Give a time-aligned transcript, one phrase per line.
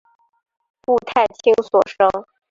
[0.83, 2.09] 顾太清所生。